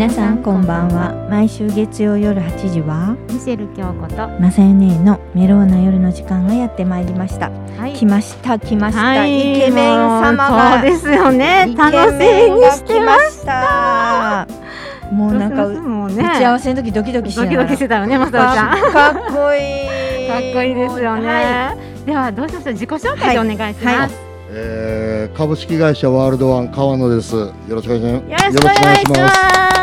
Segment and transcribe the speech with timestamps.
[0.00, 1.12] 皆さんこんばんは。
[1.28, 7.92] 毎週月曜夜8時はミシェル京子とまさよねのメローな夜の時間がやってまいりました、はい。
[7.92, 9.58] 来ました来ました、はい。
[9.58, 11.74] イケメン様がそうですよね。
[11.76, 14.48] 楽しみにしてまました。
[15.12, 16.24] もうなんかもうね。
[16.34, 17.56] 打ち合わせの時ドキドキしながら。
[17.58, 18.92] ドキドキしてたよねまさおちゃん。
[18.92, 20.50] かかっこいい。
[20.50, 24.14] っこいいですよね、はではどうしましょう自己紹介でお願いします、
[24.48, 27.36] えー株式会社ワールドワン川野です。
[27.36, 28.44] よろしくお願いします。
[28.46, 29.28] よろしくお願いしま
[29.74, 29.79] す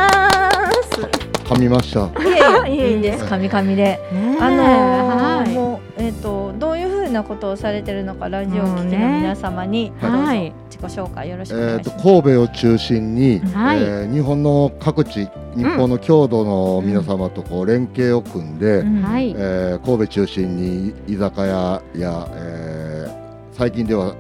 [1.48, 2.10] 噛みました。
[2.22, 2.84] いやいいえいえ。
[2.84, 3.02] やいいん。
[3.02, 3.76] です神々で。
[3.76, 4.38] ねえ。
[4.40, 5.54] あのーはい。
[5.54, 10.54] もうえっ、とどういうふうなことをされてるのかラジオを聞きの皆様にどうぞはい。
[10.70, 12.04] 自己紹介よろしくおえっ、と願いします。
[12.04, 13.78] 神戸を中心に、はい。
[13.78, 19.02] えー日本の各地、日本の郷土の皆様とこう連携を組んで、うん。
[19.02, 19.32] はい。
[19.38, 24.14] えー神戸中心に居酒屋や、えー最近では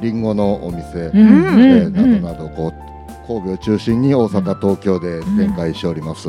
[0.00, 1.18] リンゴのお店、うん。
[1.18, 2.22] うんえーうん。
[2.22, 6.28] などなどこう神戸を中心に大阪、東京で展開しております。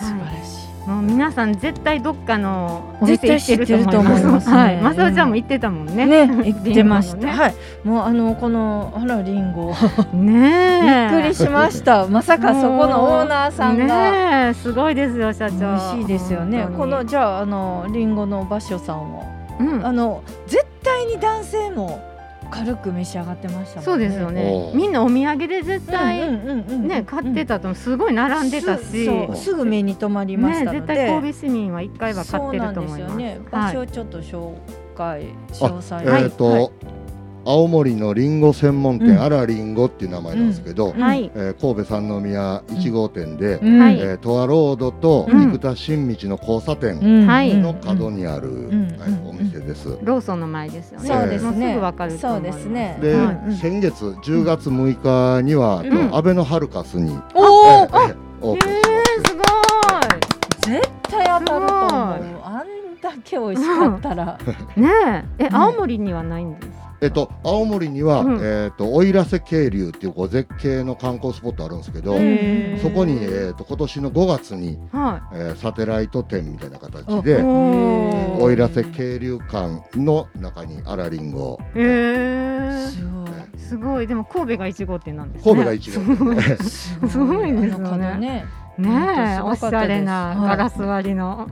[0.00, 0.60] 素晴らしい。
[0.88, 4.56] もう皆さん絶対どっかのお絶店対行ってると思います知ってると思いますね。
[4.56, 4.76] はい。
[4.78, 6.06] まさおちゃんも行ってたもんね。
[6.06, 7.28] ね、言ってました。
[7.28, 9.74] はい、もうあのこのあらリンゴ、
[10.14, 11.10] ねえ。
[11.10, 12.06] びっくりしました。
[12.06, 14.54] まさかそこのオーナーさんが。
[14.54, 16.66] すごいですよ社美長味しいですよね。
[16.76, 19.24] このじゃああのリンゴの場所さんは。
[19.60, 19.86] うん。
[19.86, 22.09] あの絶対に男性も
[22.50, 23.82] 軽く召し上がってましたもんね。
[23.84, 24.72] そうですよね。
[24.74, 33.12] みんなお土産で絶対、ね買ってたとすごい並んでたし、すぐ目に留まりましたので、ね、絶対神戸市民は一回は買ってると思います。
[33.12, 33.40] そうなんですよね。
[33.50, 33.72] はい。
[33.72, 34.54] 場所をちょっと紹
[34.94, 36.70] 介あ詳細えっ、と、はい
[37.44, 39.22] 青森のリンゴ専門店、うん。
[39.22, 41.02] あらりんごっていう名前なんですけど、うん。
[41.02, 45.52] はい、えー神戸三宮1号店で、うえー、トアロードとうん。
[45.52, 46.98] 生田新道の交差点
[47.62, 48.96] の角にある、ん。
[48.98, 49.98] はいお店です。
[50.02, 51.08] ローソンの前ですよね。
[51.08, 51.74] そうですね。
[51.74, 52.18] ぐわかる。
[52.18, 52.98] そうですね。
[53.00, 53.16] で、
[53.60, 56.14] 先月10月6日には、うん。
[56.14, 59.42] アベノハルカスに、おお、えーオープンしえー、すご
[60.72, 62.40] 絶対当たると思う。
[62.42, 64.38] あんだけ美味しかったら。
[64.76, 64.80] い。
[64.80, 66.79] ねえ、青森にはないんです。
[67.02, 72.14] えっと、青森には、うんえっと奥入瀬渓流っていうこう絶景の観光スポットあるんですけど、
[72.82, 77.22] そこに、えっと今年の5月に、はえーサテライト店みたいな形い。
[77.22, 77.36] で
[78.38, 83.30] 奥入瀬渓流館の中にあらりんごへえすごい。
[83.58, 84.06] すごい。
[84.06, 85.52] でも神戸が一号店なんですね。
[85.52, 86.56] 神戸が一号店
[87.08, 88.44] すごいですよねね。
[88.78, 91.46] ねえ、おしゃれなガラス割りの、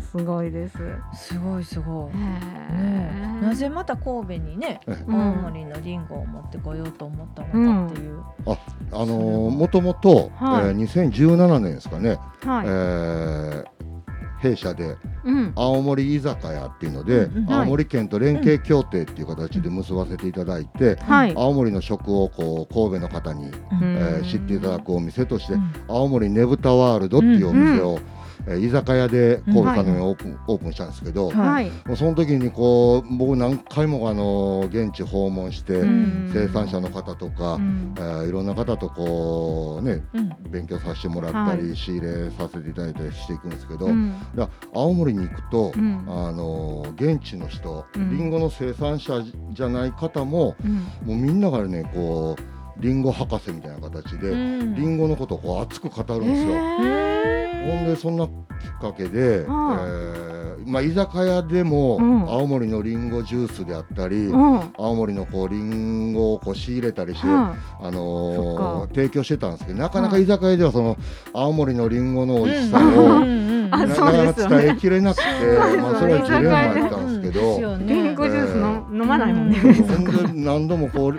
[0.12, 0.76] すごいです。
[1.14, 2.18] すごいすごい。
[2.18, 8.20] ねねえなぜまた神戸にね、うん青森のリンゴを持ってこようと思ったのかっていう。
[8.46, 8.56] あ
[8.92, 10.66] のーもともと、はい。
[10.66, 12.66] えー2017年ですかね、はい。
[12.66, 13.64] えー
[14.40, 15.52] 弊社でうん。
[15.56, 21.32] 青森居酒屋っていうので、青森県と連携協定っていう形で結ばせていただいて、はい。
[21.34, 23.50] 青森の食をこう神戸の方に、
[23.82, 25.72] えー知っていただくお店として、うん。
[25.88, 27.98] 青森ねぶたワールドっていうお店を、
[28.46, 31.70] えー居酒屋で神戸さんにオープン,、オープンしたんですけど、はい。
[31.96, 36.30] その時にこう僕何回もあの現地訪問して、うん。
[36.32, 37.94] 生産者の方とか、うん。
[37.96, 40.36] えーいろんな方とこうねうん。
[40.50, 44.14] 勉強させてもらったり、は仕入れさせていただいたりしていくんですけど、うん。
[44.74, 46.04] 青森に行くと、うん。
[46.06, 48.16] あの現地の人、うん。
[48.16, 49.22] リンゴの生産者
[49.52, 50.74] じゃない方もうん。
[50.74, 54.74] もうみんながねこうリンゴ博士みたいな形で、うん。
[54.74, 56.54] リンゴのことをこう熱く語るんですよ。
[56.54, 58.32] へほんでそんなきっ
[58.80, 62.22] かけで、はえーまあ、居酒屋でも、うん。
[62.22, 64.72] 青森のリンゴジュースであったり、ーうん。
[64.76, 70.24] 青森のこうリンゴをこう仕入れたりして、はあのー提供してたんですけどなかなかはい。
[70.24, 70.96] 居酒屋ではその
[71.32, 72.98] 青森のリンゴの美味しさうん。
[72.98, 77.58] を、なかなか伝えきれなくて、そうまあ、それはジレンマやったんですけど。
[78.94, 79.58] 飲まないもんね。
[79.62, 79.74] うん。
[79.74, 81.14] ほんで何度もこう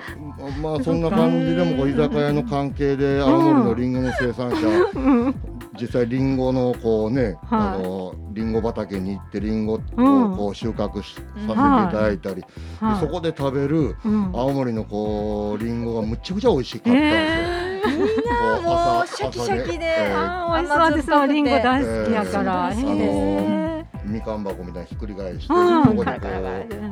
[0.61, 5.35] まあそんな感じでもこう居酒屋の関係で青森のリンゴの生産者うん。
[5.79, 7.35] 実際リンゴのこうね、はい。
[7.49, 10.01] あのリンゴ畑に行ってリンゴをう
[10.33, 10.37] ん。
[10.37, 12.47] こう収穫し、うんさせていただいたり、で
[12.79, 12.99] はい。
[12.99, 14.31] そこで食べるうん。
[14.33, 17.09] 青森のこうリンゴがむちゃくちゃ美味しかったんですよ。
[17.11, 17.89] えー。
[17.89, 18.73] みんなもう
[19.03, 22.71] 朝シャキシャキで、えーあー美味しそう私もリンゴ大好きやから。
[22.73, 23.64] えー
[24.05, 25.83] みかん箱みたいにひっくり返して、うん。
[25.83, 26.27] そこでこ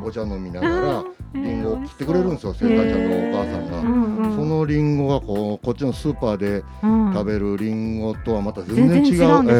[0.04, 3.80] うお茶飲みながらーリンゴを切ってくれるんですよ、生産者のお母さんが。
[3.80, 4.18] うん。
[4.18, 7.13] うんそのリンゴがこうこっちのスーパーでうん。
[7.13, 9.39] 食べるリンゴとはまた全然違う。
[9.39, 9.44] う。
[9.44, 9.50] ん。
[9.50, 9.54] え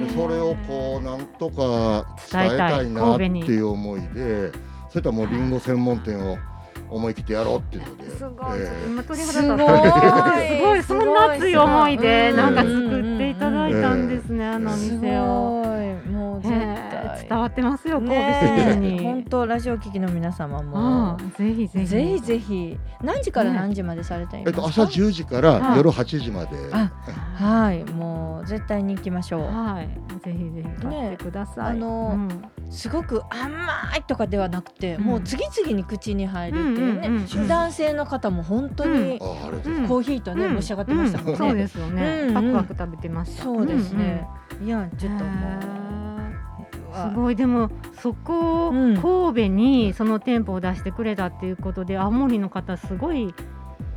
[0.00, 4.50] えでそれをこうなんとか伝えたいなっていう思いで
[4.90, 4.98] そうい。
[4.98, 6.38] ったもうリンゴ専門店を
[6.92, 10.82] 思い切ってやろうっていうので、すごい、ええ今鳥肌立ったんですごい。
[10.82, 11.98] そんな熱い思い。
[11.98, 12.36] でうん。
[12.36, 14.98] なんか作っていただいたんですね、あのおすごい。
[15.00, 15.62] 店を。
[16.12, 16.58] もう絶え。
[16.90, 19.04] 対伝わってますよ神戸ね市民に。
[19.04, 21.16] 本当ラジオ聞きの皆様も。
[21.38, 21.86] ぜひぜひ。
[21.86, 22.78] ぜひぜひ。
[23.02, 26.92] 何時から何時までされていますか、えっと、朝10時からはい夜8時まで、あ
[27.36, 27.84] はい。
[27.84, 29.42] もう絶対に行きましょう。
[29.42, 29.88] はい、
[30.24, 31.74] ぜひぜひ買ってください。
[31.74, 32.42] ねあのうん。
[32.70, 33.48] すごく甘
[33.96, 35.04] いとかではなくて、うん。
[35.04, 40.54] もう次々に口に入るっていうね、うんうん男性の方も本当にコーヒーとね、うん。
[40.56, 41.38] 召し上がってましたもんね、うん。
[41.38, 42.54] そうですよね、うんうん。
[42.54, 43.44] パクパク食べてました。
[43.44, 44.26] そうですね、
[44.64, 45.24] いやちょっと
[46.94, 47.36] すごい。
[47.36, 47.70] でも
[48.00, 48.96] そこをうん。
[48.96, 53.34] 神戸にその店舗を出してくれたっていうことで青森の方すごい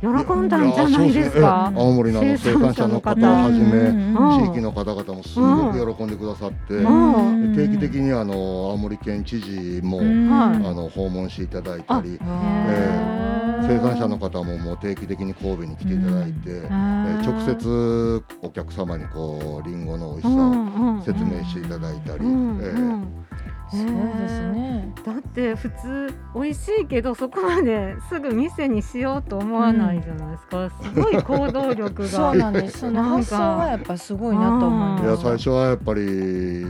[0.00, 1.72] 喜んだんじゃないですか？
[1.74, 7.54] 青森の生産者の方をはじめ、うん地域の方々もすごく喜んでくださって、うん。
[7.54, 10.08] 定期的にあの青森県知事も、はい。
[10.08, 13.66] あの訪問していただいたり、へー。
[13.66, 17.22] 生産者の方ももう定期的に神戸に来ていただいて、えー。
[17.24, 24.94] 直接接お客様にこうリンゴの美味しさを説明していただいたり、うんえーうですね。
[25.04, 32.80] だって普通美味しいけどそこまですぐ店にしようと思わないじゃないですか、すごい行動力がそうなんです。
[32.80, 35.04] その発想がやっぱすごいなと思います。
[35.04, 36.66] いや最初はやっぱり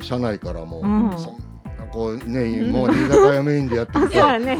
[0.00, 1.40] 社内からも、うんそんな
[1.92, 4.58] こうねもう居酒屋メインでやってきて そうやね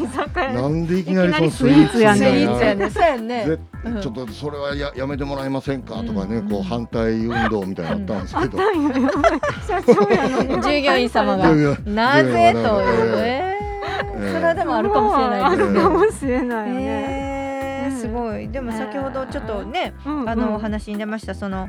[0.54, 2.44] なんでいきなりそのスイーツやね。
[2.44, 6.48] んちょっとそれはややめてもらえませんかとかね、うん。
[6.48, 8.58] こう反対運動みたいなのあったんですけど、
[10.62, 11.52] 従業員様が。
[11.86, 12.52] なぜ？
[12.52, 12.94] とい
[13.54, 13.58] う。
[14.32, 15.56] それはでもあるかもしれないあ。
[15.56, 18.48] るかもしれないすごい。
[18.48, 20.28] でも先ほどちょっとね、うん。
[20.28, 21.68] あのお話に出ましたその。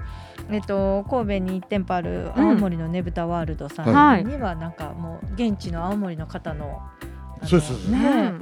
[0.51, 4.23] えっと、神戸に1店舗ある青森のねぶたワールドさはい。
[4.23, 6.81] んにはなんかもう現地の青森の方の
[7.45, 8.33] そうですね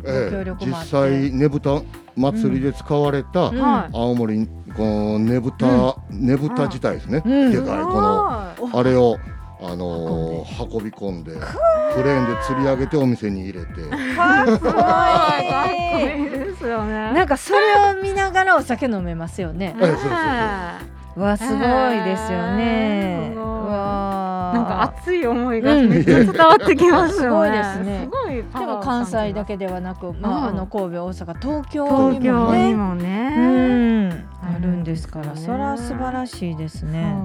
[0.60, 1.82] 実際ねぶた
[2.16, 3.52] 祭りで使われた、
[3.94, 7.52] 青森このねぶた、ねぶた自体ですね、うん。
[7.52, 9.18] でかいこのはいあれを
[9.62, 13.68] あのー運び込んでクレーンで釣り上げてお店に入れて。
[14.16, 14.74] かっこすごい。
[14.74, 16.94] かっこいいいいですよね。
[17.14, 17.60] なんかそれ
[17.92, 19.76] を見ながらお酒飲めますよね。
[19.80, 21.60] ええそうそうそうわすごい
[22.04, 23.34] ですよね。
[23.36, 27.24] わなんか熱い思いがうんめっちゃ伝わってきますよね。
[27.24, 28.10] すごいですね
[28.54, 32.68] すでも関西だけではなく、まあ、うんあの神戸、大阪、東京にもね。
[32.70, 34.10] にもうね。
[34.10, 37.16] ん、あるんですから、それは素晴らしいですね。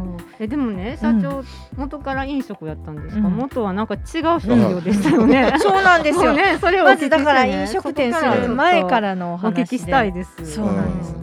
[0.40, 1.44] えでもね社長、
[1.76, 4.00] 元から飲食やったんですか、うん元はなんか違う
[4.40, 5.54] 職業でしたよね。
[5.58, 6.32] そうなんですよ。
[6.32, 9.62] ねそれをまずだから飲食店する前からのおお話で。
[9.64, 10.30] 聞きしたいです。
[10.44, 11.21] そうなんです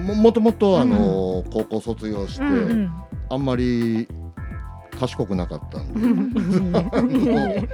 [0.00, 2.92] ももともとあのー高校卒業して、うんうん、
[3.30, 4.08] あんまり
[4.98, 7.68] 賢くなかったんで、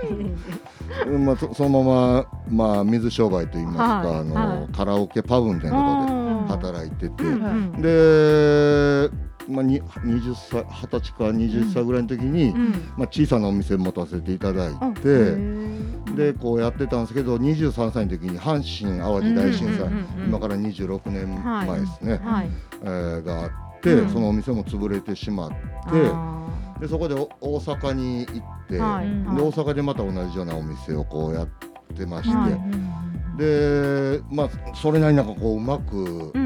[1.19, 4.20] まあ、そそのまま、まあ、水商売といいますか、はい。
[4.20, 7.82] あのはいカラオケパブみたいなところうんで働いてて、うんうん。
[7.82, 9.11] で、
[9.49, 12.71] まあ、に20歳20歳か20歳ぐらいの時に、うん。
[12.97, 22.51] まあ、小さなお店持たせていただいて、ーでこうやってたんですけど23歳の時に阪神・淡路大震災、うんうんうんうん今から26年前ですね、はい。
[22.83, 23.51] えーがあっ
[23.81, 24.11] て、うん。
[24.11, 25.57] そのお店も潰れてしまって
[25.93, 26.49] あ
[26.81, 29.07] でそこでお大阪に行って、はい。
[29.07, 31.49] 大阪でまた同じようなお店をこうやっ
[31.95, 33.39] てまして、はい。
[33.39, 36.46] でまあそれなりになんかこううまくーうん。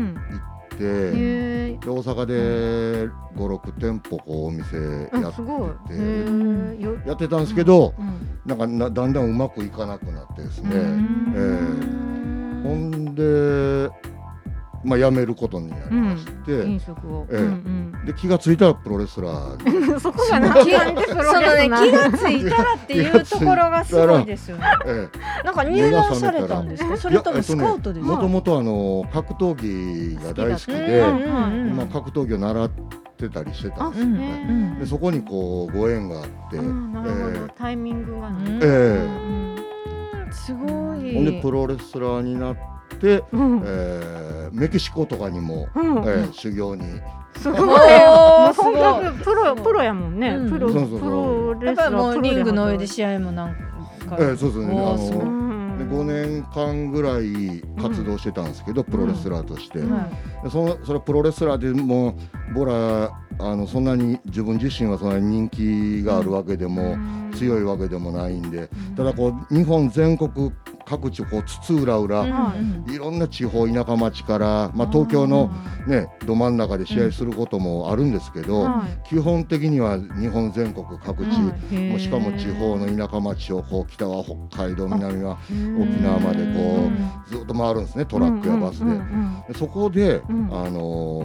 [0.80, 4.76] て、大阪で56店舗こうお店
[5.12, 5.70] やっすごい。
[5.88, 6.80] てへー。
[6.80, 12.62] よやってたんですけど、うんなんかなだんだんうまくいかなくなってですね、うん。
[12.64, 13.90] えほんで、
[14.82, 17.26] まあ、辞めることになりまして、飲食を。
[17.30, 17.38] ええ。
[17.38, 20.00] うんで気がついたらプロレスラー。
[20.00, 24.64] そこがなん気がでプロレスそのね気がついたらっていうところがすごいですよね。
[24.86, 25.08] え
[25.44, 26.96] なんか入団されたんですか？
[26.96, 28.12] そえれともスカウトですか？
[28.14, 31.76] もともとあの格闘技が大好きで、うんうんうん。
[31.76, 32.70] まあ、格闘技を習っ
[33.18, 34.06] てたりしてたんですよ。
[34.06, 34.46] うんね。
[34.48, 34.78] うん。
[34.78, 37.22] でそこにこうご縁があって、うんなるほど。
[37.28, 38.36] えタイミングがね。
[38.46, 41.10] うんえすごい。
[41.10, 42.60] えほんでプロレスラーになって、
[43.32, 45.98] うんえーメキシコとかにも、うん。
[45.98, 46.84] えー修行に。
[47.36, 47.60] すごい。
[48.56, 50.30] 本当プロプロやもんね。
[50.30, 50.50] うん。
[50.50, 51.00] プロそうそうそう。
[51.00, 54.16] プロレスラーやっぱりもうリングの上でし試合もなんか。
[54.18, 55.06] ええそうそうねあのおー。
[55.06, 55.40] すごい
[55.80, 59.92] で5年間ぐらい活動してたんですけど、プロレスラーとして、うん。
[59.92, 60.08] は
[60.42, 62.18] でそのそれはプロレスラーでも
[62.54, 66.98] ボラあのそんなに自分自身はそんなに人気があるわけでも、
[67.34, 70.52] 強いわけでもないんでただこう日本全国
[70.90, 72.54] 各地こう津々浦々、は
[72.88, 75.50] いいろんな地方田舎町から、まあ、東京の、
[75.86, 81.88] ね、ど真ん中で試合することもあるんですけど、は基本的には日本全国各地、はい。
[81.90, 85.38] もうしかも地方の田舎町をこう北は北海道南は
[85.78, 86.90] 沖沖縄までこ
[87.28, 89.52] うずっと回るんですねトラックやバスで。
[89.52, 90.48] でそこで、うん。
[90.52, 91.22] あの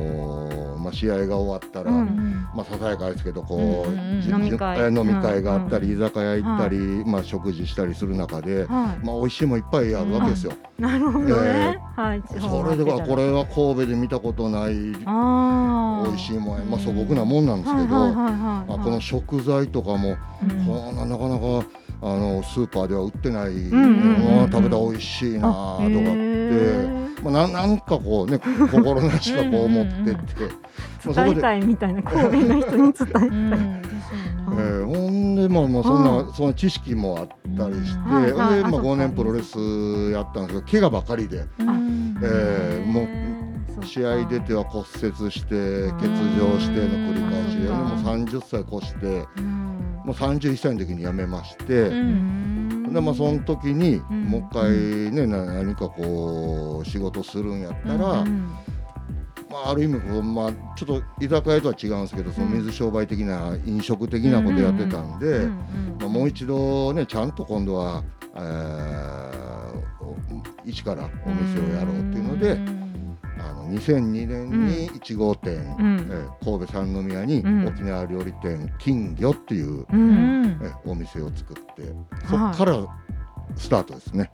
[0.62, 5.42] ーまあ、試合が終わったら、うんまあ、ささやかですけどこう、飲み会。
[5.42, 10.54] があったり、う居酒屋行ったり、まあ、食事したりする中で、はまあ、美味しいもんいっぱいあるわけですよ。
[10.80, 11.78] い、なるほどね。
[11.96, 12.24] はい。
[12.28, 14.74] それではこれは神戸で見たことない。
[14.74, 21.66] 美味しいもんや、まあ、素朴なもんなんですけど、まあ、この食材とかも、うんこんななかなか
[22.02, 28.40] あのスーパーでは売ってないんうん食べたら美味しいなとかって、へまあ、ななんかこうね
[28.72, 31.42] 心なしかこう思ってって、まあ、そ伝えこで。
[31.42, 33.95] たいみたいな神戸の人に伝えたい。
[34.58, 38.56] えーほんでまあまあそんな、うその知識もあったりして、うんはいはい。
[38.58, 38.88] でまああそっか。
[38.88, 39.58] 5年プロレス
[40.12, 42.18] やったんですけど怪我ばかりでうん。
[42.24, 43.02] えーも
[43.82, 46.08] う試合出ては骨折して欠
[46.40, 50.02] 場しての繰り返しで、もう30歳越してうん。
[50.06, 52.94] もう31歳の時に辞めまして、うん。
[52.94, 54.24] でまあその時にうん。
[54.24, 54.72] もう一回
[55.12, 58.50] ね、な何かこう仕事するんやったら、うん
[59.64, 65.48] まあ、ある意味こう、まあ、ちょっと居酒屋とは違うんですけどその水商売的な飲食的なことやってたんで、
[66.00, 68.04] まあ、もう一度ねちゃんと今度は、
[68.36, 69.56] えー
[70.02, 70.16] お
[70.66, 72.60] 一からお店をやろうっていうので、
[73.40, 75.98] あの2002年に1号店、うん。
[76.10, 77.68] えー神戸三宮にうん。
[77.68, 80.44] 沖縄料理店金魚っていう、ううん。
[80.44, 81.94] んえーお店を作って
[82.28, 82.86] そこから
[83.56, 84.30] スタートですね。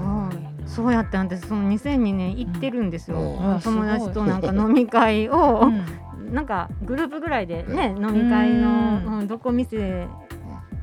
[0.00, 3.54] はいそうやって私その2002年行ってるんですよ、うん。
[3.56, 6.34] あ友達となんか飲み会を、うん。
[6.34, 9.18] なんかグループぐらいでね、飲み会の、うん。
[9.20, 10.06] うんどこ店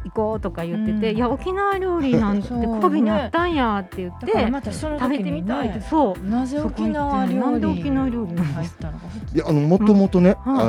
[0.05, 1.17] 行こうとか言ってて、うん。
[1.17, 6.29] いや沖縄料理なんて神戸にあったんやって言って、だからまたその食べてみたいって、ねそう。
[6.29, 9.05] なぜ沖縄料理なんで沖縄料理なん入っですたのか。
[9.33, 10.61] いやあのもともとね、うんえ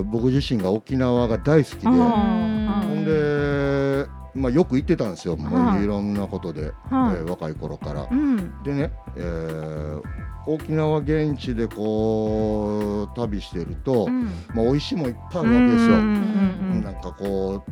[0.00, 1.94] ー僕自身が沖縄が大好きで、うん。
[1.94, 2.63] ほうんんで、
[4.34, 5.80] まあ、よく行ってたんですよ、もはい。
[5.80, 7.16] ういろんなことで、はい。
[7.16, 8.06] えー若い頃から。
[8.10, 8.62] うん。
[8.62, 10.02] でね、えー
[10.46, 14.24] 沖縄現地でこう旅してると、うん。
[14.54, 15.96] まあ、美味しいもんいっぱいあるわけですよ。
[15.96, 17.62] なんかこ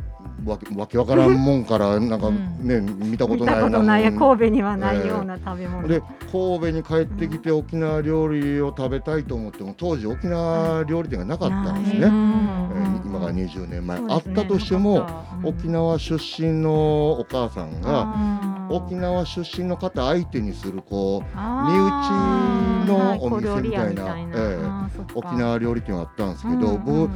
[0.45, 2.67] うわけわけわからんもんから なんかうん。
[2.67, 6.01] ね、見たことない神戸にはないような食べ物、で
[6.31, 12.72] 神戸に帰ってきて沖縄料理を食べたいと思っても当時沖縄料理店がなかったんですね、えー
[13.13, 15.07] 今から20年前、あったとしても、
[15.43, 25.03] 沖縄出身のお母さんが沖縄出身の方相手にするこう身内のお店みたいなええ。
[25.13, 27.11] 沖縄料理店はあったんですけど、僕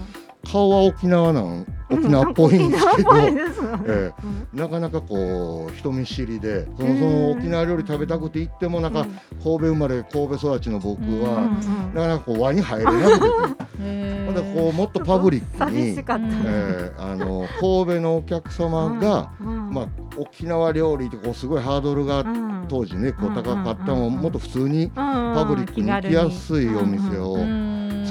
[0.52, 4.14] 顔は沖縄なん沖縄っぽいんですけど、ええ。
[4.54, 9.06] なかなかこう人見知りでそのその沖縄料理食べたくて行ってもなんか
[9.42, 11.50] 神戸生まれ神戸育ちの僕は、
[11.94, 15.98] なかなかこう輪に入れなくて、 んでこうもっとパブリックに
[16.46, 19.88] ええあの神戸のお客様が、まあ、
[20.18, 22.26] 沖縄料理ってこうすごいハードルが
[22.68, 27.38] 当時ねこう高かったのをもっと普通にパブリックに行きやすいお店を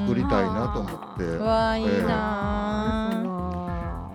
[0.06, 1.25] 作りたいなと思って。
[1.25, 2.02] うわあいいええ。
[2.02, 3.26] なん。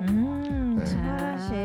[0.01, 0.85] ええ。
[0.85, 1.55] 素晴らしい。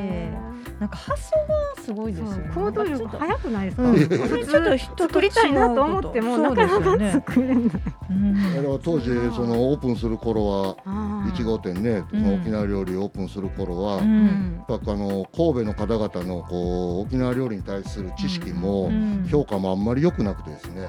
[0.81, 1.31] なんか発想
[1.77, 2.51] がすごいですよね。
[2.55, 3.97] 行動力早くないですか、うん。
[3.97, 7.65] 普ちょっと人と作りたいなと思ってもなかなか作れない。
[8.11, 8.81] うん。
[8.83, 19.27] 当時そのオープンする頃はあ1号店ね、その沖縄料理オープンする頃は、うやんっぱあの神戸の方々のこう沖縄料理に対する知識も、うん。
[19.31, 20.89] 評価もあんまり良くなくてですね、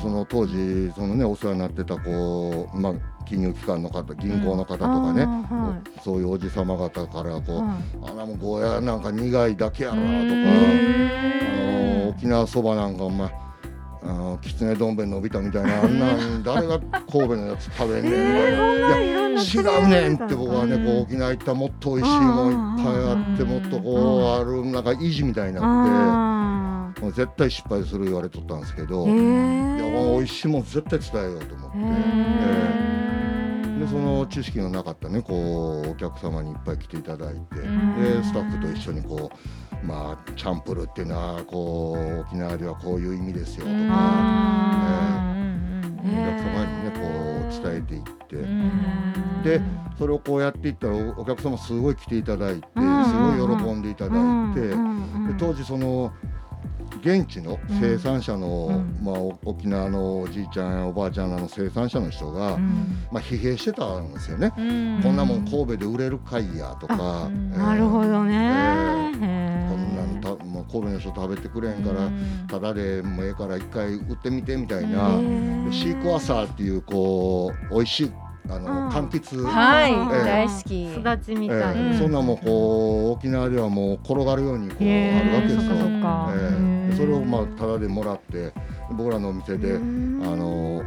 [0.00, 2.92] その当時そのねお世話になってたこう、まあ、
[3.26, 7.56] 金融機関の方銀行の方とかね、はそういうおじ様方からこう、い。
[7.58, 10.46] はあらもうゴーヤなんか苦いだけやろなとか、うん
[11.50, 13.32] あの沖縄そばなんかお前
[14.02, 23.48] あのきつねどん兵衛伸びたみたいなあんなん誰が神戸のやつ食べんねんとか、えーそんないろんな違うねんって僕はね、うんこう沖縄行ったらもっと美味しいもんいっぱいあってうん。
[23.48, 29.08] もっとこうあるなんか維持みたいになっあてもう絶対失敗する言われとったんですけど、ー。
[29.08, 31.78] へいーや美味しいもん絶対伝えようと思って。
[33.80, 38.02] でその知識のなかったねこうお客様にいっぱい来ていただいて、うん。
[38.02, 39.30] でスタッフと一緒にこ
[39.82, 45.34] うまあチャンプルっていうのはこう沖縄ではこういう意味ですよとか、あ
[45.98, 47.00] お客様にねこ
[47.48, 49.42] う伝えていって、うん。
[49.42, 49.62] で
[49.98, 54.74] それをこうやっていったらおお客様すごい来ていただいて、うんすごい喜んでいただいて、で
[55.38, 56.12] 当時その
[56.98, 58.98] 現地の生産者の、うん。
[59.04, 62.58] まあ、お沖縄のおじいちゃんやおばあちゃんらの生産者の人が、
[63.10, 64.52] まあ、疲弊してたんですよね。
[65.02, 69.12] こんなもん神戸で売れるかいやとか、なるほどね。
[69.22, 72.10] えこんなんたもう神戸の人食べてくれへんから、
[72.48, 78.12] ただでもええから一回売ってみてみたいな、でシークワーサーっていうこう美味しい
[78.48, 78.88] あの、うん。
[78.88, 79.98] 柑橘、はい、ええ。
[80.24, 80.92] 大好き。
[80.92, 81.76] 育ちみえたい。
[81.94, 86.79] えそんなんもこう沖縄ではもう転がるようにこうあるわけですよ。
[87.00, 88.52] それをまあタダでもらって
[88.92, 90.22] 僕らのお店で、うん。
[90.24, 90.82] あの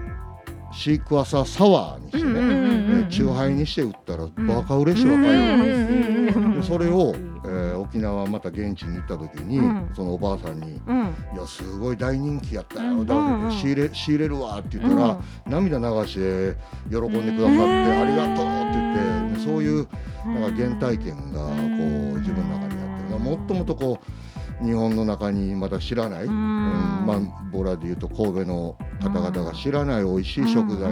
[0.75, 3.05] シークワーサーサワーにしてね、うんうんうんうん。
[3.07, 4.47] えチューハイにして売ったらん。
[4.47, 7.13] バカ嬉しいわかよ、それを、
[7.45, 9.89] えー沖縄また現地に行った時に、うん。
[9.95, 10.97] そのおばあさんにうん
[11.35, 13.05] 「いやすごい大人気やったよ、うん。
[13.05, 16.55] だからうん仕入れ仕入れるわ」って言ったら、涙流して
[16.89, 18.01] 喜んでくださって「うん。
[18.01, 19.87] ありがとう」って言ってでそういう
[20.25, 24.22] なんか原体験がこううん自分の中にあってもっともっとこう
[24.63, 26.35] 日本の中にまだ知らない、ううん。
[26.35, 27.19] んまあ
[27.51, 30.91] 僕らでいうと神戸の方々が知らない美味しい食材、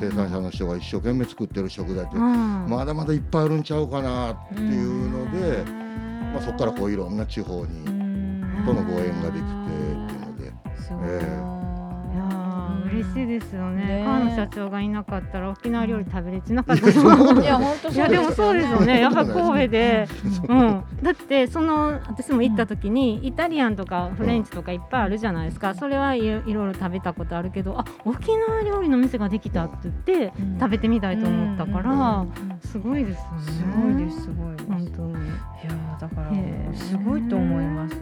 [0.00, 5.64] 生産者の人が一生懸命作ってる食材って、まだまだいっぱいあるんちゃうかなっていうので、
[6.32, 7.84] まあ、そこからこういろんな地方に
[8.64, 9.66] とのご縁ができてっ
[10.06, 10.52] ていうので。
[11.02, 11.57] えー
[13.02, 13.84] 嬉しいですよね。
[13.84, 14.04] ね。
[14.04, 16.90] 川野社長がいなかったら沖縄料理食べれてなかった。
[16.90, 16.94] い
[17.44, 19.00] や本当いやでもそうですよね。
[19.00, 20.06] やっぱ神戸で。
[20.06, 20.56] そう。
[20.56, 25.74] うん、だってその私も行った時にイタリアンとかフレンチとかいっぱいあるじゃないですか。
[25.74, 30.58] それはいろいろ食べたことあるけどあ沖縄料理の店ができたって言ってうん。
[30.58, 33.42] 食べてみたいと思ったからうんすごいですよね。
[33.42, 34.56] すごいですすごい。
[34.68, 35.28] 本当に。
[35.60, 36.30] いやーだから
[36.76, 37.96] すごいと思います。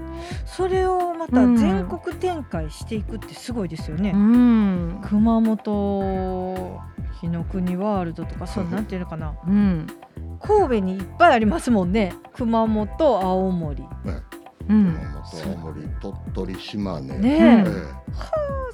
[0.45, 4.13] それをまた全国展開していくってすごいですよね。
[4.15, 6.81] うん熊本
[7.21, 9.35] 日の国ワールドとかそうなんていうのかな。
[9.47, 9.87] うん。
[10.41, 12.15] 神戸にいっぱいありますもんね。
[12.35, 13.83] 熊本青森。
[13.83, 13.89] ね。
[14.69, 14.95] うん。
[14.95, 17.65] 熊本青森鳥取島根、ねえ。
[17.67, 17.73] え。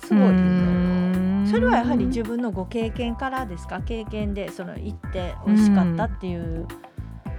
[0.06, 1.48] すごい、うん。
[1.48, 3.80] それはやはり自分のご経験からですか？
[3.80, 6.66] 経験でその行って美味しかったっていう、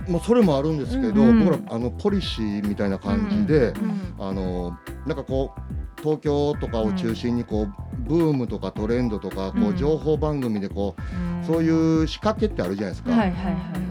[0.07, 4.15] えまあ、それもあるんですけど、うん僕らあのポリシーみたいな感じで、うん。
[4.19, 5.61] あのなんかこう
[6.03, 9.77] 東京とかを中心にこう、ブームとかトレンドとかこううん。
[9.77, 13.11] 情報番組でこう、そういう仕掛けってあるじゃないですか。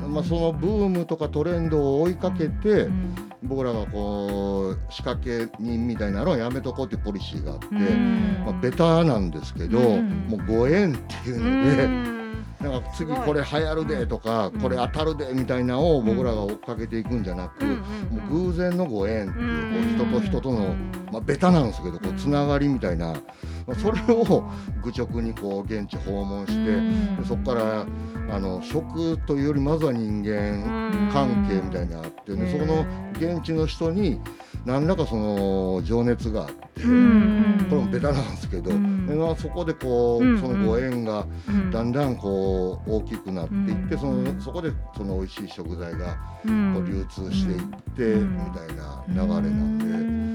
[0.08, 3.14] まあ、そのブームとかトレンドを追いかけて、うん。
[3.44, 8.42] 僕らがこう仕掛け人みたいなのはやめとこうっていうポリシーがあって、うん。
[8.44, 10.26] まあ、ベタなんですけど、うん。
[10.28, 12.21] もうご縁っていううので、ん
[12.62, 14.60] なんか次これ流行るでとか、うん。
[14.60, 17.80] これ当たるでみたいなのを僕らが追っかけていくんじゃなく、も
[18.30, 20.74] う偶然のご縁っていうこう人と人との、
[21.10, 23.12] まあ、ベタなんですけどこうつながりみたいな、
[23.66, 24.44] まあ、それを
[24.82, 26.80] 愚直にこう現地訪問して、
[27.20, 27.86] でそこから
[28.30, 32.66] あの食というよりまずは人間関係みたいなのがあってね、うん。
[32.66, 34.20] その現地の人に
[34.64, 41.70] 何らかその情熱があって、うんこれもベタなんですけど、まあそこでこう、うんそのご縁がうん。
[41.70, 44.00] だんだんこう大きくなっていって、うん。
[44.00, 46.74] そのそこでその美味しい食材がうん。
[46.74, 47.60] こう流通していっ
[47.96, 48.34] て、うん。
[48.34, 50.31] みたいな流れなんで。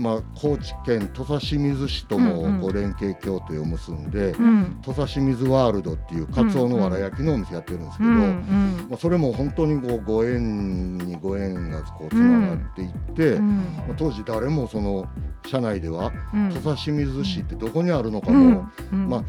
[0.00, 2.60] まあ、高知県土佐清水市ともうんうん。
[2.60, 4.78] こう連携協定を結んで、うん。
[4.82, 8.86] 土佐清水ワールドっていうカツオのわら焼きのお店やってるんですけど、うんうん。
[8.88, 13.48] まあ、それも本当にこうご縁にご縁がこうつながっていって、うん。
[13.76, 15.06] まあ、当時誰もその
[15.46, 16.48] 社内ではうん。
[16.48, 19.08] 土佐清水市ってどこにあるのかも、うん。
[19.08, 19.24] まあ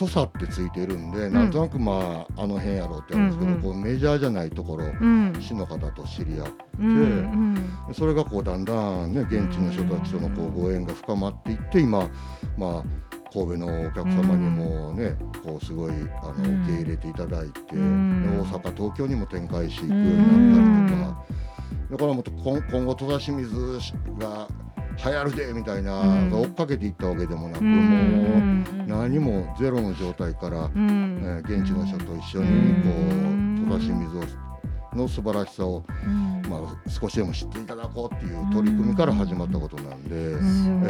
[0.00, 3.62] 土佐ってついてるんで、なんとなくまああの辺やろうってあるんですけど、うんうん。
[3.62, 5.36] こうメジャーじゃないところうん。
[5.38, 6.52] 市の方と知り合って。
[6.78, 8.72] うんそれがこうだんだ
[9.06, 12.08] んね現地の人たちとのこうご縁が深まっていって今
[12.56, 12.84] まあ
[13.30, 16.62] 神戸のお客様にもね、こうすごいあのうん。
[16.64, 18.22] 受け入れていただいて、うん。
[18.22, 20.16] で大阪東京にも展開していくように
[20.56, 21.26] なったりとか、
[21.90, 23.54] だからもっと今今後戸田清水
[24.18, 24.48] が
[25.04, 26.32] 流行るでみたいな、うん。
[26.32, 31.20] 追っかけていったわけでもなく、うもんう何もゼロの状態から、うん。
[31.22, 32.48] えー現地の人と一緒うに
[32.82, 34.49] こんう戸田清水を
[34.94, 35.84] の素晴らしさを
[36.48, 40.84] まあ、少しでも知っていただこうっていう取り組みから始まったことなんで、うん。
[40.84, 40.88] え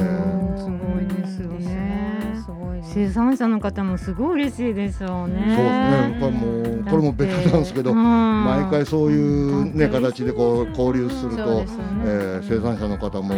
[0.59, 2.33] すごいですよね。
[2.43, 5.35] すごい生産者の方もすごい嬉しいでしょうね。
[5.55, 6.17] そうですね。
[6.19, 11.67] これもうこれもベタなんですけど毎回そういう、ね、形でこう交流すると、ね。
[12.05, 13.35] えー生産者の方も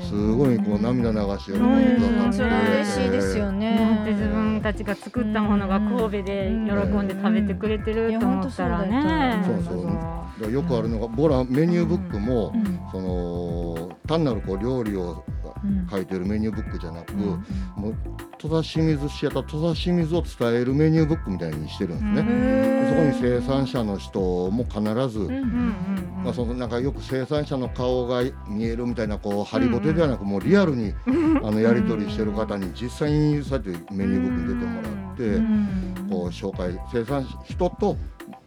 [0.00, 3.96] すごいこう涙流して喜んうんでくださって、それは嬉しいですよね。
[3.96, 9.42] だって自分たちが作ったものが神戸で喜んで食べてくれてると思ったらね。
[9.46, 12.80] そうそうだからよくあるのが僕らメニューブックも、うん。
[12.90, 15.24] その単なるこう料理を
[15.64, 15.86] うん。
[15.88, 17.20] 書いてるメニューブックじゃなく、うん。
[17.76, 17.94] もう
[18.38, 22.88] 戸田清水市やったら戸田清水を伝えるメニューブックみたいにしてるんですね。
[22.90, 24.84] そこに生産者の人も必ず、
[25.20, 30.92] うんうんうんまあ、そのなんかよく生産者の顔が見えるみたいなこうハリボテではなく、もうリアルに
[31.42, 35.92] あのやり取りしてる方に実際にそうやってメニューブックに出てもらって、うん。
[36.10, 37.96] こう紹介生産人と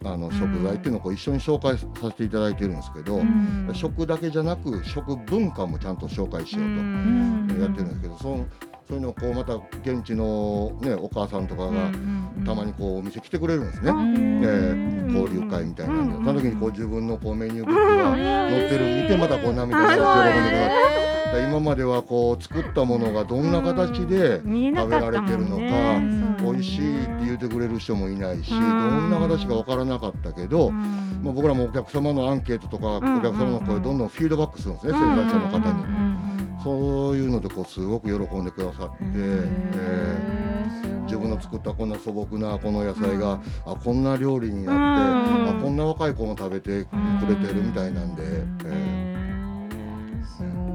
[0.04, 3.70] あの食材っていうのをこう一緒に紹介させていただいてるんですけど、うん。
[3.72, 6.68] 食だけじゃなく食文化もちゃんと紹介しようと。
[6.68, 7.58] うん。
[7.60, 8.46] やってるんですけど、その
[8.88, 11.90] そういうのをこうまた現地のねお母さんとかが
[12.44, 13.90] たまにこうお店来てくれるんですね。
[13.90, 21.05] んえー交流会みたいなんで、その時にこう自分のこうメニューブックが載ってるの見てまたこう涙が喜んでくださって
[21.42, 26.00] 今まではこう作ったものがどんな形で食べられてるのか
[26.38, 29.08] そう美味しいって言ってくれる人もいないしどうん。
[29.08, 31.20] んな形か分からなかったけど、うん。
[31.22, 33.22] まあ、僕らもお客様のアンケートとかおん。
[33.22, 35.84] 客様の声どんどんフィードバックするんですね生産者の方に。
[36.62, 41.04] そういうのでこうすごく喜んでくださって、えー。
[41.04, 45.58] 自分の作ったこんな素朴なこの野菜が、あこんな料理になって、うん。
[45.58, 46.88] あこんな若い子も食べてく
[47.28, 48.22] れてるみたいなんで、
[48.64, 49.16] え
[50.36, 50.65] すごい。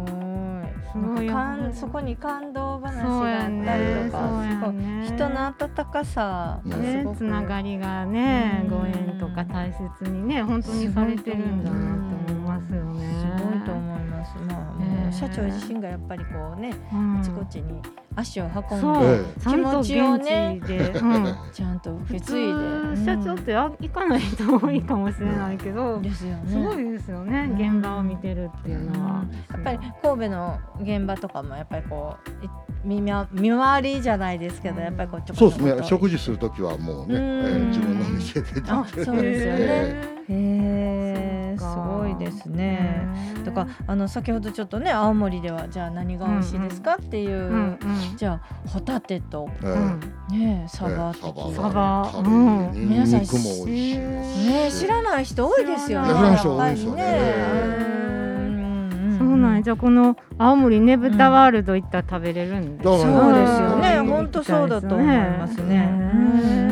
[0.92, 1.30] すごい
[1.74, 5.08] そこに感動話があったりとか、そうやすごいね。
[5.08, 8.70] 人の温かさねつながりがねうん。
[8.70, 12.41] ご縁とか大切にね本当にされてるんだなと思います
[15.12, 17.19] 社長自身がやっぱりこうね、うん。
[17.19, 17.82] あちこちに
[18.15, 22.54] 足を運んで、気持ちをねうん、ちゃんと普受け継いで、
[22.97, 26.02] 通社長ってあ行かない人多いかもしれないけど、うん。
[26.02, 26.52] ですよね。
[26.52, 27.78] すごいですよねうん。
[27.78, 29.24] 現場を見てるっていうのは。
[29.52, 32.50] やっぱり神戸の現場とかもやっぱりこうい
[32.84, 35.88] 見ま見回りじゃないですけど、やっぱりこうちょこそうですね。
[35.88, 39.60] 食事する時はもうね、えー自分の店であそうですよね。
[39.62, 43.08] えへえすごいですね。
[43.44, 48.17] とかあの先ほどちょっとね青森ではじゃあ何が美味しいですかっていう、うんうん。
[48.17, 49.76] じゃあホタテとーえー
[50.32, 50.39] うん。
[50.39, 52.12] ねサバとか、えーサバ。
[52.17, 52.72] うん。
[52.72, 56.08] ニンニクも美味しいね知らない人多いですよね。
[56.08, 57.02] 知らない人多いですよね。
[57.04, 57.36] やっぱりね。
[57.76, 59.62] うんそうなんや。
[59.62, 63.96] じゃあこの青森ねぶたワールド行ったら食べれるんで、そうそうですよね。
[63.98, 64.08] うん。
[64.08, 66.71] 本当そうだと思いますね。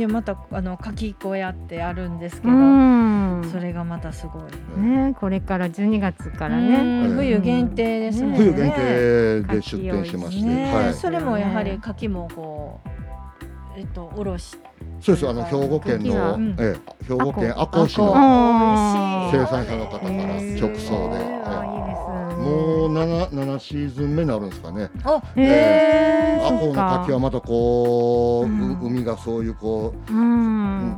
[0.00, 3.48] でまたあのかき小屋ってあるんですけど、うん。
[3.52, 4.80] それがまたすごい。
[4.80, 7.06] ねこれから12月からうね。
[7.06, 7.16] ん。
[7.16, 8.36] 冬限定ですね。
[8.36, 14.56] 冬限定で出店しまして、ね、はい、それもやはり牡蠣もこうえっとおろし。
[15.00, 15.28] そうです。
[15.28, 16.56] あの兵庫県の、うん。
[16.58, 24.90] ええ兵庫県赤穂市あこうの生産者の方から直送で、えあいいですねもう 7, 7シーズン目になるんですかね。
[25.04, 30.96] あへえ赤穂の牡蠣はまたこう、うんう海がそういうこう、うん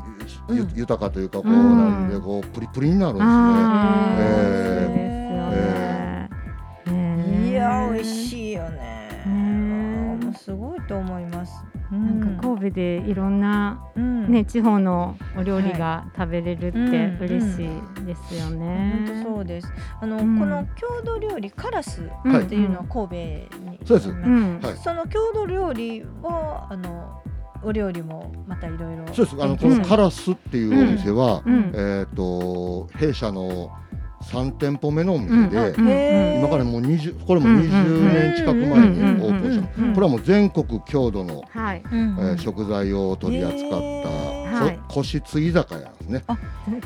[0.50, 3.32] ゆゆ豊かというかこううんなんでこうプリプリになるんですね。
[3.32, 4.28] あーえ
[4.86, 6.28] そうで
[6.86, 6.96] すよ
[7.40, 7.50] ね。
[7.50, 8.12] いや美味い。
[8.28, 8.92] しいよね。
[10.38, 11.52] すごいと思います。
[11.92, 14.30] うなんか神戸でいろんなうん。
[14.32, 17.64] ね地方のお料理が食べれるってうん嬉し
[18.02, 19.04] いですよね。
[19.06, 19.68] 本当そうです。
[20.00, 20.38] あの、うん。
[20.38, 22.36] この郷土料理カラスうん。
[22.40, 23.14] っていうのは神戸
[23.70, 24.82] に、そうです。
[24.82, 27.20] その郷土料理はあの
[27.64, 29.06] お料理もまたいろいろ。
[29.12, 29.36] そうです。
[29.40, 29.78] あのこうん。
[29.78, 31.72] のカラスっていうお店は、うん。
[31.74, 33.70] えっ、と弊社の
[34.22, 35.74] 3店舗目のお店で、
[36.38, 46.22] 今からもう20これもうん20年近く前にオープンした、これはもう全国郷土の、えー食材を取り扱った、はいこ個室居酒屋ですね。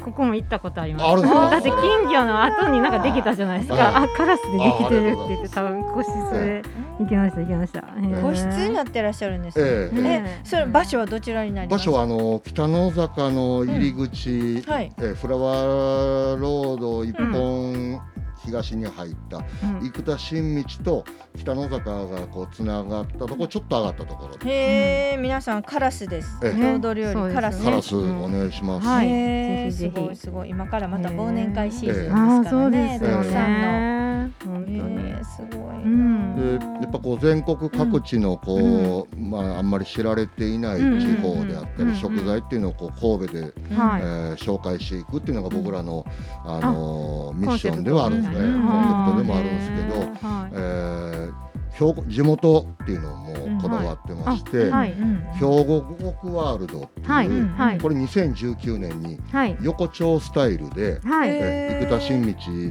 [0.05, 1.05] ここも行ったことあります。
[1.07, 3.75] あだって金魚の後になんかできたじゃないですか。
[3.77, 6.63] はあ、カラスでできてるって言ってあ多分個室で
[7.01, 7.83] 行きました行きました。
[8.23, 9.65] 個室になってらっしゃるんですね。
[9.67, 11.85] えええ、それ場所はどちらになります？
[11.85, 11.91] か。
[11.91, 14.93] 場所はあの北野坂の入り口、はい。
[14.99, 18.01] えーフラワーロード一本
[18.47, 19.45] 東に入った、うん
[19.83, 21.05] 生田新道と
[21.37, 26.39] 北野坂がこうつながったところちょっと上がったところでへえ、皆さんカラスです。
[26.43, 27.65] ええ郷土料そうですね理カラス。
[27.65, 28.87] カラスお願いします。
[28.87, 30.51] はいぜひぜひごいすごい。
[30.51, 32.99] 今からまた忘年会シーズンですあーそうからね。
[32.99, 34.06] ですよたくさんの。
[34.27, 34.33] ね。
[34.45, 34.79] 本当に。
[34.79, 35.77] ええ、すごいな。
[35.79, 36.37] ん。
[36.37, 43.41] でやっぱこう全国各地のこう、まあ、あんまり知られていない地方であったうんり食材っていうのをこう神戸で、
[43.75, 44.03] はい。
[44.03, 46.05] えー紹介していくっていうのが僕らの、
[46.45, 48.37] あのーミッションではあるんですね。
[48.39, 50.51] コンセプうんトでもあるんですけど、はい。
[50.55, 61.31] えー兵庫地元っていうのもこだわってまして、はいうん兵庫五穀ワールドっていう、はいうんはいこれ2019年にはい横丁スタイルで、はい。
[61.31, 62.23] えー生田新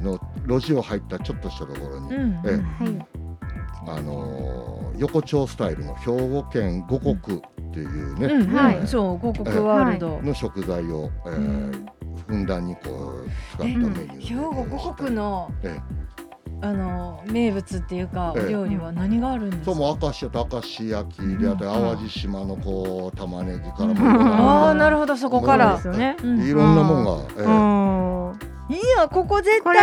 [0.02, 2.42] 道の路地を入ったちょっとしたところに、うん。
[2.46, 2.50] え
[2.84, 3.08] はい。
[3.88, 10.22] あのー横丁スタイルの兵庫県五穀っていうね、うん、はいえーそう、五穀ワールド。
[10.24, 11.86] の食材を、えーうん
[12.28, 15.78] ふんだんにこう使ったえメニューで兵庫五穀のえ
[16.62, 18.46] あの名物っていうか、ええ。
[18.46, 19.66] お料理は何があるんですか？
[19.66, 21.98] そうもう明石と明石焼きであったりうん。
[21.98, 23.98] 淡路島のこう玉ねぎからうん。
[23.98, 24.34] も
[24.68, 25.76] ああ、なるほど、そこから。
[25.76, 25.88] です。
[25.88, 26.18] よね。
[26.24, 26.42] うん。
[26.42, 28.40] いろんなもんが、えーうん。
[28.68, 29.76] いやここ絶対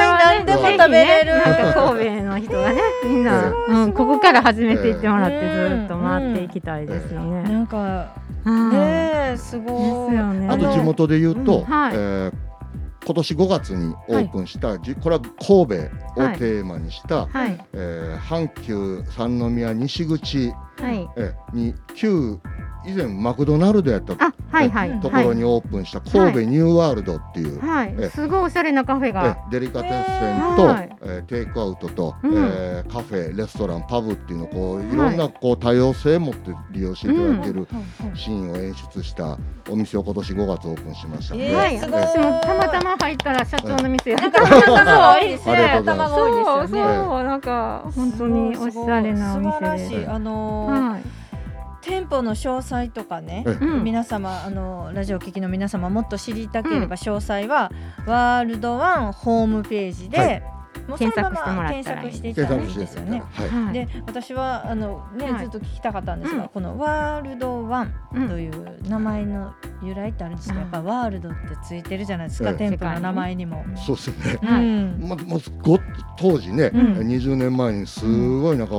[0.42, 1.32] 何でも食べれる、
[1.72, 7.42] 神戸の人がね みんな、うん、ここから始めていってもらってうんずっと回っていきたいですよね。
[7.44, 8.06] なんかは
[8.44, 9.66] いねえすごい。
[9.66, 9.78] で
[10.10, 10.48] すよね。
[10.50, 11.64] あと地元で言うと、うん。
[11.64, 11.92] はい。
[11.94, 12.32] えー
[13.04, 17.58] 今年5月にオープンした、じこれは神戸をテーマにした、はい。
[17.72, 21.08] えー阪急三宮西口、はい。
[21.16, 22.38] えーに旧
[22.86, 25.00] 以前マクドナルドやったあはいはい。
[25.00, 29.38] ところにオープンした神戸ニューワールドっていう、はい、えすごいおしゃれなカフェえが。
[29.50, 30.96] デリカテッセンと、はい。
[31.02, 32.34] えーテイクアウトと、うん。
[32.34, 37.66] えーカフェレストランパブっていうのをこういろんなこう多様性を持って利用していただける
[38.14, 39.38] シーンを演出した
[39.70, 42.00] お店を今年5月オープンしましたので、えーはい、すごい。
[42.00, 44.46] 私もたまたま入ったら社長の店やった。
[44.46, 46.72] そう多いですありがとうい多いです。
[46.72, 47.24] そうよねそう。
[47.24, 49.88] なんか本当におしゃれなお素晴ら店で。
[49.88, 50.06] しい。
[50.06, 51.21] あのーはい。
[51.82, 53.84] 店舗の詳細とかね、えうん。
[53.84, 57.70] 皆様あのラジオ聞きの皆様もっと知りたければ詳細は、
[58.06, 60.42] ワールドワンホームページで、はい。
[60.88, 63.22] もうそのま検索してもまらったら検索していた検だいですよね。
[63.32, 63.72] はいはい。
[63.74, 65.40] で私はあのね、はい。
[65.42, 66.48] ずっと聞きたかったんですが、うん。
[66.48, 68.28] このワールドワンうん。
[68.28, 70.60] という名前の由来ってあるんですか、うん。
[70.62, 72.56] やっぱワールドってついてるじゃないですか、ええ。
[72.56, 73.64] 店舗の名前にも。
[73.76, 74.38] そうですね。
[74.42, 74.62] はい。
[74.62, 75.78] うんまもうご
[76.18, 76.92] 当時ね、うん。
[76.98, 78.04] 20年前にす
[78.40, 78.74] ごいなんか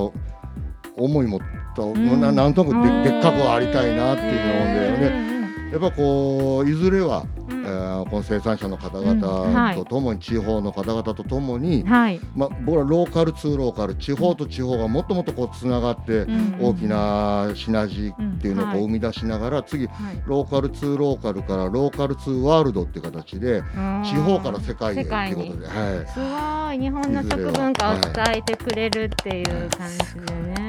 [0.96, 1.40] 思い持
[1.74, 2.22] った、ん。
[2.22, 3.04] ななんとなくうん。
[3.04, 5.34] ででっかくありたいなっていうのでね、ね。
[5.72, 7.64] やっぱこういずれは、うん。
[7.66, 9.22] えーこの生産者の方うん。
[9.54, 9.76] はい。
[9.76, 12.20] 々とともに、地方の方々とともに、はい。
[12.36, 16.58] まあ僕らローカルツーローカル地方と地方がもっともっとこうつながって、うん。
[16.62, 18.84] 大きなシナジーっていうのをこうん。
[18.84, 20.22] う生み出しながら、次はい。
[20.26, 23.64] ローカルツーローカルからローカルツーワールドっていう形で
[24.04, 26.08] 地方から世界へっていうことで、はい。
[26.08, 26.80] すごい。
[26.80, 30.63] 日本の食文化を伝えてくれるっていう感じでね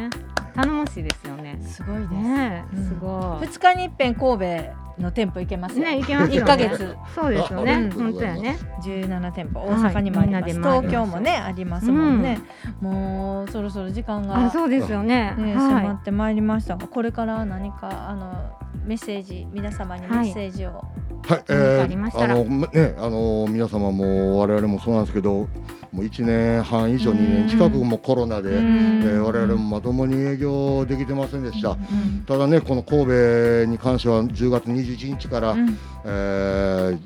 [0.55, 1.59] 頼もしいですよね。
[1.63, 2.15] すごいです。
[2.15, 3.47] ねすごい。
[3.47, 5.85] 二日に一遍神戸の店舗行けますよ。
[5.85, 6.97] ね行けます一ヶ月。
[7.15, 7.91] そうですよね。
[7.95, 8.59] 本当やね。
[8.83, 9.61] 17店舗。
[9.61, 12.41] はい大阪にもあります、東京もねありますもんね、
[12.81, 15.35] もうそろそろ時間が、あそうですよね。
[15.37, 16.77] 迫ってまいりました。
[16.77, 20.85] がこれから何かあのメッセージ皆様にメッセージを、
[21.27, 22.35] はい、え何かありましたら？
[22.35, 25.49] あのまねあの皆様も我々もそうなんですけど、も
[25.95, 27.19] う1年半以上うん。
[27.19, 29.03] 2年近くもコロナで、えん。
[29.03, 31.71] ー我々もまともに営業できてませんでした。
[31.71, 32.25] うん。
[32.27, 36.99] ただねこの神戸に関しては10月21日から、うんえー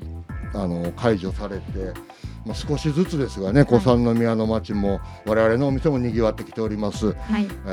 [0.51, 1.93] あの解除されて、
[2.43, 7.13] まあ、少しずつですがね、小三宮の町も我々のお店も賑わってきております。
[7.13, 7.47] はい。
[7.67, 7.69] え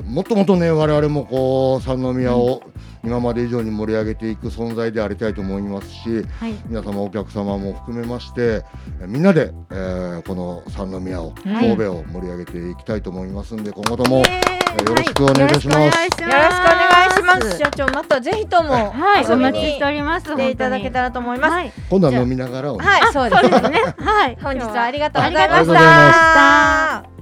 [0.00, 2.62] ーもっともっとね我々もこう三宮を
[3.02, 6.54] 今まで以上に盛り上げていく存在でありたいと思いますしはい。
[6.68, 8.62] 皆様お客様も含めまして
[9.00, 14.24] えーみんなで、えーこの三宮をはい神戸を盛り上げていきたいと思いますんで今後とも、よ
[14.86, 15.78] ろしくお願いします。
[15.80, 16.93] よろしくお願いします
[17.58, 19.26] 社長またぜひともはい。
[19.26, 20.26] お待ちしております。
[20.26, 21.72] 来ていただけたらと思いますはい。
[21.88, 23.94] 今度は飲みながらはい、そうですね。
[23.98, 24.38] はい。
[24.42, 27.13] 本日はありがとうございました。